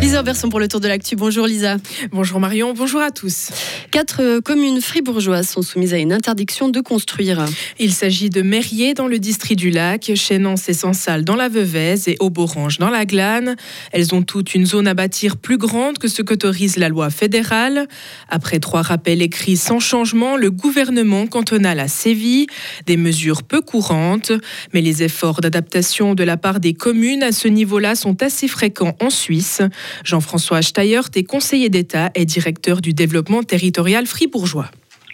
[0.00, 1.14] Lisa Berson pour le tour de l'actu.
[1.14, 1.76] Bonjour Lisa.
[2.10, 3.50] Bonjour Marion, bonjour à tous.
[3.90, 7.44] Quatre euh, communes fribourgeoises sont soumises à une interdiction de construire.
[7.80, 11.96] Il s'agit de Mérier dans le district du Lac, Chénance et Sansal dans la Veuvez
[12.06, 13.56] et Auborange dans la Glane.
[13.90, 17.88] Elles ont toutes une zone à bâtir plus grande que ce qu'autorise la loi fédérale.
[18.28, 22.46] Après trois rappels écrits sans changement, le gouvernement cantonal a sévi.
[22.86, 24.30] Des mesures peu courantes,
[24.72, 28.96] mais les efforts d'adaptation de la part des communes à ce niveau-là sont assez fréquents
[29.00, 29.62] en Suisse.
[30.04, 34.66] Jean-François Steyert est conseiller d'État et directeur du développement territorial fribourgeois.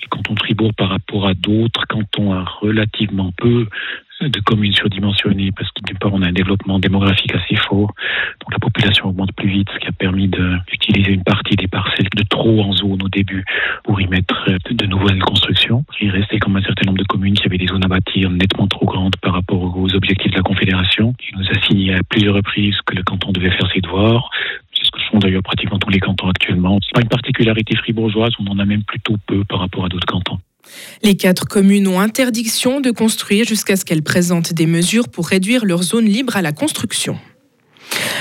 [0.03, 3.67] Le canton de Fribourg par rapport à d'autres cantons a relativement peu
[4.21, 7.93] de communes surdimensionnées parce d'une part on a un développement démographique assez fort,
[8.41, 12.09] donc la population augmente plus vite, ce qui a permis d'utiliser une partie des parcelles
[12.17, 13.45] de trop en zone au début
[13.85, 15.85] pour y mettre de nouvelles constructions.
[16.01, 18.67] Il restait comme un certain nombre de communes qui avaient des zones à bâtir nettement
[18.69, 21.15] trop grandes par rapport aux objectifs de la Confédération.
[21.31, 24.31] Il nous a signé à plusieurs reprises que le canton devait faire ses devoirs,
[24.66, 24.66] que
[25.11, 26.79] font d'ailleurs pratiquement tous les cantons actuellement.
[26.83, 30.07] C'est pas une particularité fribourgeoise, on en a même plutôt peu par rapport à d'autres
[30.07, 30.39] cantons.
[31.03, 35.65] Les quatre communes ont interdiction de construire jusqu'à ce qu'elles présentent des mesures pour réduire
[35.65, 37.19] leur zone libre à la construction.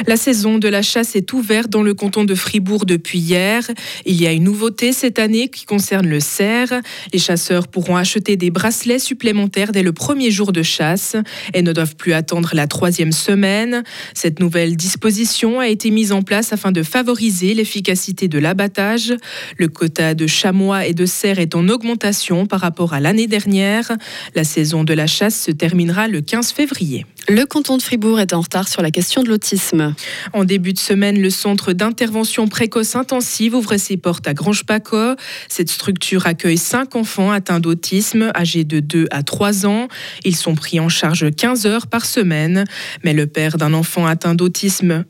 [0.07, 3.63] La saison de la chasse est ouverte dans le canton de Fribourg depuis hier.
[4.05, 6.73] Il y a une nouveauté cette année qui concerne le cerf.
[7.13, 11.15] Les chasseurs pourront acheter des bracelets supplémentaires dès le premier jour de chasse
[11.53, 13.83] et ne doivent plus attendre la troisième semaine.
[14.13, 19.13] Cette nouvelle disposition a été mise en place afin de favoriser l'efficacité de l'abattage.
[19.57, 23.91] Le quota de chamois et de cerfs est en augmentation par rapport à l'année dernière.
[24.35, 27.05] La saison de la chasse se terminera le 15 février.
[27.27, 29.95] Le canton de Fribourg est en retard sur la question de l'autisme.
[30.33, 35.15] En début de semaine, le centre d'intervention précoce intensive ouvre ses portes à Grange-Paco.
[35.49, 39.87] Cette structure accueille cinq enfants atteints d'autisme, âgés de 2 à 3 ans.
[40.23, 42.63] Ils sont pris en charge 15 heures par semaine.
[43.03, 45.03] Mais le père d'un enfant atteint d'autisme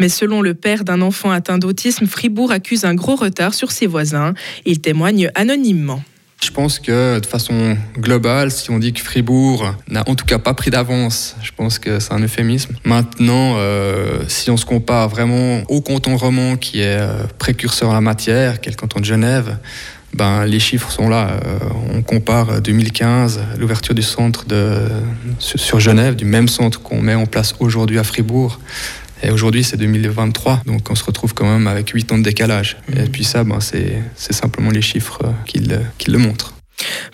[0.00, 3.86] mais selon le père d'un enfant atteint d'autisme, Fribourg accuse un gros retard sur ses
[3.86, 4.32] voisins.
[4.64, 6.02] Il témoigne anonymement.
[6.40, 10.38] Je pense que de façon globale, si on dit que Fribourg n'a en tout cas
[10.38, 12.76] pas pris d'avance, je pense que c'est un euphémisme.
[12.84, 17.92] Maintenant, euh, si on se compare vraiment au canton roman qui est euh, précurseur en
[17.92, 19.58] la matière, qui est le canton de Genève,
[20.14, 21.40] ben, les chiffres sont là.
[21.44, 21.58] Euh,
[21.92, 24.44] on compare 2015, l'ouverture du centre
[25.40, 28.60] sur Genève, du même centre qu'on met en place aujourd'hui à Fribourg.
[29.22, 32.76] Et aujourd'hui, c'est 2023, donc on se retrouve quand même avec 8 ans de décalage.
[32.92, 33.08] Et mhm.
[33.08, 36.54] puis ça, ben, c'est simplement les chiffres qui le, qui le montrent.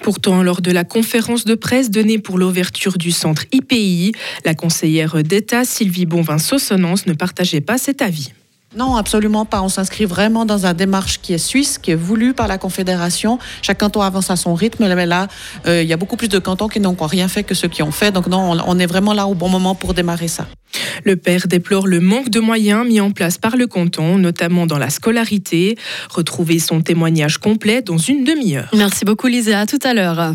[0.02, 4.12] Pourtant, lors de la conférence de presse donnée pour l'ouverture du centre IPI,
[4.44, 8.32] la conseillère d'État Sylvie Bonvin-Saussonance ne partageait pas cet avis.
[8.76, 9.62] Non, absolument pas.
[9.62, 13.38] On s'inscrit vraiment dans une démarche qui est suisse, qui est voulue par la Confédération.
[13.62, 14.92] Chaque canton avance à son rythme.
[14.94, 15.28] Mais là,
[15.66, 17.82] euh, il y a beaucoup plus de cantons qui n'ont rien fait que ceux qui
[17.82, 18.12] ont fait.
[18.12, 20.46] Donc non, on est vraiment là au bon moment pour démarrer ça.
[21.04, 24.78] Le père déplore le manque de moyens mis en place par le canton, notamment dans
[24.78, 25.76] la scolarité.
[26.10, 28.70] Retrouvez son témoignage complet dans une demi-heure.
[28.74, 30.34] Merci beaucoup Lisa, à tout à l'heure.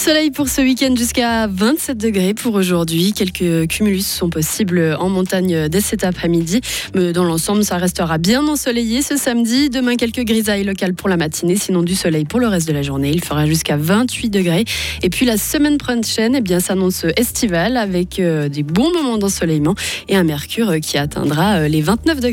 [0.00, 3.12] Soleil pour ce week-end jusqu'à 27 degrés pour aujourd'hui.
[3.12, 6.62] Quelques cumulus sont possibles en montagne dès cet après-midi.
[6.94, 9.68] Mais dans l'ensemble, ça restera bien ensoleillé ce samedi.
[9.68, 12.80] Demain, quelques grisailles locales pour la matinée, sinon du soleil pour le reste de la
[12.80, 13.10] journée.
[13.10, 14.64] Il fera jusqu'à 28 degrés.
[15.02, 19.74] Et puis la semaine prochaine, eh bien, s'annonce estivale avec euh, des bons moments d'ensoleillement
[20.08, 22.28] et un mercure qui atteindra euh, les 29 degrés.